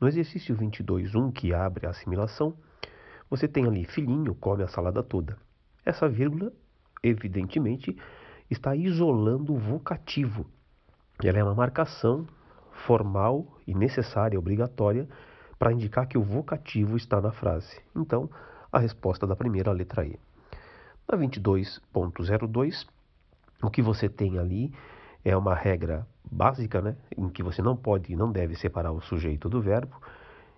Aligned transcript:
No 0.00 0.06
exercício 0.06 0.54
22.1, 0.54 1.32
que 1.32 1.54
abre 1.54 1.86
a 1.86 1.90
assimilação, 1.90 2.54
você 3.30 3.48
tem 3.48 3.66
ali 3.66 3.84
filhinho 3.84 4.34
come 4.34 4.62
a 4.62 4.68
salada 4.68 5.02
toda. 5.02 5.38
Essa 5.84 6.08
vírgula, 6.08 6.52
evidentemente, 7.02 7.96
está 8.50 8.76
isolando 8.76 9.54
o 9.54 9.58
vocativo. 9.58 10.46
Ela 11.22 11.38
é 11.38 11.44
uma 11.44 11.54
marcação 11.54 12.26
formal 12.86 13.58
e 13.66 13.74
necessária, 13.74 14.38
obrigatória, 14.38 15.08
para 15.58 15.72
indicar 15.72 16.06
que 16.06 16.18
o 16.18 16.22
vocativo 16.22 16.96
está 16.96 17.20
na 17.20 17.32
frase. 17.32 17.80
Então, 17.94 18.28
a 18.70 18.78
resposta 18.78 19.26
da 19.26 19.34
primeira, 19.34 19.72
letra 19.72 20.04
E. 20.06 20.18
Na 21.10 21.16
22.02, 21.16 22.86
o 23.62 23.70
que 23.70 23.80
você 23.80 24.08
tem 24.08 24.38
ali 24.38 24.74
é 25.26 25.36
uma 25.36 25.56
regra 25.56 26.06
básica, 26.30 26.80
né, 26.80 26.96
em 27.18 27.28
que 27.28 27.42
você 27.42 27.60
não 27.60 27.76
pode 27.76 28.12
e 28.12 28.16
não 28.16 28.30
deve 28.30 28.54
separar 28.54 28.92
o 28.92 29.00
sujeito 29.00 29.48
do 29.48 29.60
verbo. 29.60 30.00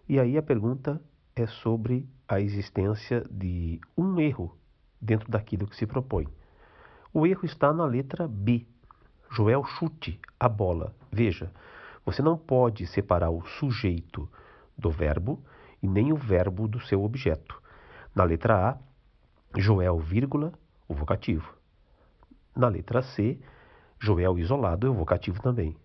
E 0.06 0.20
aí 0.20 0.37
a 0.37 0.42
pergunta 0.42 1.01
é 1.34 1.47
sobre 1.47 2.06
a 2.29 2.38
existência 2.38 3.25
de 3.30 3.80
um 3.97 4.20
erro 4.20 4.55
dentro 5.01 5.30
daquilo 5.30 5.66
que 5.66 5.75
se 5.75 5.87
propõe. 5.87 6.28
O 7.15 7.27
erro 7.27 7.47
está 7.47 7.73
na 7.73 7.87
letra 7.87 8.28
B. 8.28 8.66
Joel 9.30 9.65
chute 9.65 10.20
a 10.39 10.51
bola. 10.51 10.95
Veja, 11.11 11.50
você 12.05 12.20
não 12.20 12.37
pode 12.37 12.87
separar 12.87 13.30
o 13.30 13.41
sujeito 13.47 14.28
do 14.77 14.91
verbo 14.91 15.42
e 15.83 15.89
nem 15.89 16.12
o 16.12 16.16
verbo 16.16 16.69
do 16.69 16.78
seu 16.80 17.03
objeto. 17.03 17.59
Na 18.14 18.23
letra 18.23 18.69
A, 18.69 18.78
Joel, 19.59 19.98
vírgula, 19.98 20.53
o 20.87 20.92
vocativo. 20.92 21.55
Na 22.55 22.69
letra 22.69 23.00
C, 23.00 23.41
Joel 24.01 24.38
isolado 24.38 24.87
é 24.87 24.91
o 24.91 24.95
vocativo 24.95 25.43
também. 25.43 25.77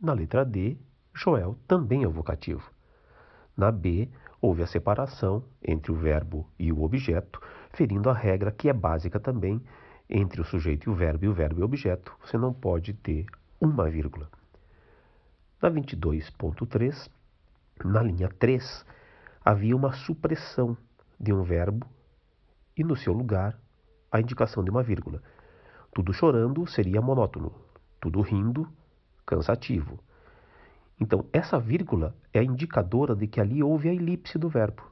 Na 0.00 0.12
letra 0.12 0.44
D, 0.44 0.76
Joel 1.14 1.56
também 1.66 2.04
é 2.04 2.08
o 2.08 2.12
vocativo. 2.12 2.70
Na 3.56 3.70
B, 3.70 4.08
houve 4.40 4.62
a 4.62 4.66
separação 4.66 5.44
entre 5.62 5.92
o 5.92 5.94
verbo 5.94 6.48
e 6.58 6.72
o 6.72 6.82
objeto, 6.82 7.40
ferindo 7.72 8.08
a 8.08 8.14
regra 8.14 8.50
que 8.50 8.68
é 8.68 8.72
básica 8.72 9.20
também 9.20 9.60
entre 10.08 10.40
o 10.40 10.44
sujeito 10.44 10.88
e 10.88 10.92
o 10.92 10.94
verbo 10.94 11.24
e 11.24 11.28
o 11.28 11.34
verbo 11.34 11.60
e 11.60 11.62
o 11.62 11.64
objeto. 11.64 12.16
Você 12.24 12.38
não 12.38 12.52
pode 12.52 12.92
ter 12.92 13.26
uma 13.60 13.88
vírgula. 13.88 14.28
Na 15.60 15.70
22.3, 15.70 17.08
na 17.84 18.02
linha 18.02 18.28
3, 18.28 18.84
havia 19.44 19.76
uma 19.76 19.92
supressão 19.92 20.76
de 21.18 21.32
um 21.32 21.42
verbo 21.42 21.86
e 22.76 22.82
no 22.82 22.96
seu 22.96 23.12
lugar 23.12 23.58
a 24.10 24.20
indicação 24.20 24.62
de 24.64 24.70
uma 24.70 24.82
vírgula. 24.82 25.22
Tudo 25.94 26.12
chorando 26.12 26.66
seria 26.66 27.02
monótono, 27.02 27.52
tudo 28.00 28.20
rindo, 28.20 28.68
cansativo. 29.26 29.98
Então, 30.98 31.26
essa 31.32 31.58
vírgula 31.58 32.14
é 32.32 32.38
a 32.38 32.44
indicadora 32.44 33.14
de 33.14 33.26
que 33.26 33.40
ali 33.40 33.62
houve 33.62 33.88
a 33.88 33.94
elipse 33.94 34.38
do 34.38 34.48
verbo. 34.48 34.82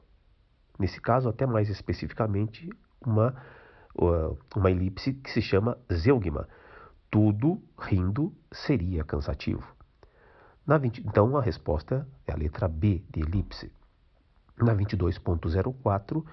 Nesse 0.77 0.99
caso, 0.99 1.29
até 1.29 1.45
mais 1.45 1.69
especificamente, 1.69 2.69
uma, 3.05 3.35
uma 4.55 4.71
elipse 4.71 5.13
que 5.13 5.31
se 5.31 5.41
chama 5.41 5.77
zeugma. 5.91 6.47
Tudo 7.09 7.61
rindo 7.79 8.33
seria 8.51 9.03
cansativo. 9.03 9.65
20, 10.67 11.05
então, 11.05 11.35
a 11.35 11.41
resposta 11.41 12.07
é 12.27 12.31
a 12.31 12.35
letra 12.37 12.67
B 12.67 13.03
de 13.09 13.21
elipse. 13.21 13.71
Na 14.57 14.75
22.04, 14.75 16.23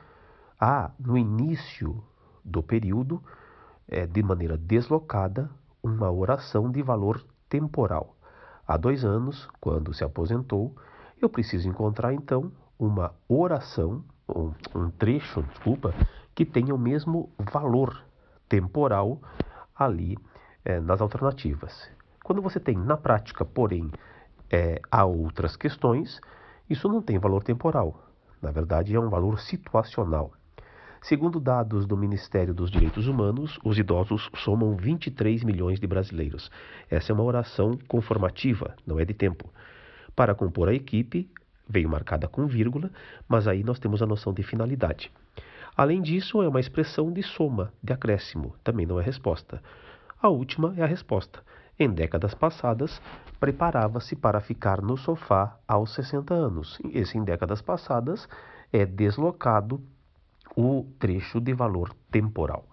há 0.61 0.91
no 0.99 1.17
início 1.17 2.05
do 2.45 2.63
período, 2.63 3.23
é, 3.89 4.07
de 4.07 4.23
maneira 4.23 4.57
deslocada, 4.57 5.51
uma 5.83 6.11
oração 6.11 6.71
de 6.71 6.83
valor 6.83 7.25
temporal. 7.49 8.17
Há 8.67 8.77
dois 8.77 9.05
anos, 9.05 9.49
quando 9.61 9.95
se 9.95 10.05
aposentou, 10.05 10.77
eu 11.21 11.29
preciso 11.29 11.69
encontrar 11.69 12.13
então 12.13 12.53
uma 12.79 13.15
oração, 13.29 14.05
um, 14.29 14.53
um 14.75 14.91
trecho, 14.91 15.43
desculpa, 15.43 15.95
que 16.35 16.45
tenha 16.45 16.75
o 16.75 16.79
mesmo 16.79 17.33
valor 17.51 18.05
temporal 18.49 19.21
ali 19.75 20.17
é, 20.65 20.79
nas 20.79 21.01
alternativas. 21.01 21.91
Quando 22.23 22.43
você 22.43 22.61
tem 22.61 22.77
na 22.77 22.97
prática, 22.97 23.45
porém, 23.45 23.91
é, 24.51 24.81
há 24.91 25.05
outras 25.05 25.57
questões, 25.57 26.21
isso 26.69 26.89
não 26.89 27.01
tem 27.01 27.19
valor 27.19 27.43
temporal. 27.43 28.05
Na 28.41 28.51
verdade, 28.51 28.95
é 28.95 29.01
um 29.01 29.09
valor 29.09 29.41
situacional. 29.41 30.33
Segundo 31.01 31.39
dados 31.39 31.87
do 31.87 31.97
Ministério 31.97 32.53
dos 32.53 32.71
Direitos 32.71 33.07
Humanos, 33.07 33.59
os 33.65 33.79
idosos 33.79 34.29
somam 34.35 34.77
23 34.77 35.45
milhões 35.45 35.79
de 35.79 35.87
brasileiros. 35.87 36.51
Essa 36.91 37.13
é 37.13 37.15
uma 37.15 37.23
oração 37.23 37.79
conformativa, 37.87 38.75
não 38.85 38.99
é 38.99 39.05
de 39.05 39.15
tempo. 39.15 39.49
Para 40.17 40.35
compor 40.35 40.69
a 40.69 40.75
equipe, 40.75 41.31
veio 41.69 41.89
marcada 41.89 42.27
com 42.27 42.47
vírgula, 42.47 42.91
mas 43.29 43.47
aí 43.47 43.63
nós 43.63 43.79
temos 43.79 44.03
a 44.03 44.07
noção 44.07 44.33
de 44.33 44.43
finalidade. 44.43 45.13
Além 45.77 46.03
disso, 46.03 46.43
é 46.43 46.49
uma 46.49 46.59
expressão 46.59 47.13
de 47.13 47.23
soma, 47.23 47.73
de 47.81 47.93
acréscimo, 47.93 48.55
também 48.65 48.85
não 48.85 48.99
é 48.99 49.03
resposta. 49.03 49.63
A 50.21 50.29
última 50.29 50.75
é 50.77 50.83
a 50.83 50.87
resposta. 50.87 51.41
Em 51.79 51.89
décadas 51.89 52.35
passadas, 52.35 53.01
preparava-se 53.39 54.17
para 54.17 54.41
ficar 54.41 54.83
no 54.83 54.97
sofá 54.97 55.57
aos 55.69 55.95
60 55.95 56.35
anos. 56.35 56.77
Esse 56.93 57.17
em 57.17 57.23
décadas 57.23 57.63
passadas 57.63 58.29
é 58.73 58.85
deslocado 58.85 59.81
o 60.61 60.85
trecho 60.99 61.39
de 61.41 61.55
valor 61.55 61.95
temporal. 62.11 62.65